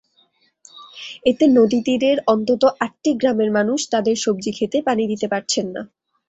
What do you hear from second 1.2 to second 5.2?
এতে নদীতীরের অন্তত আটটি গ্রামের মানুষ তাঁদের সবজিখেতে পানি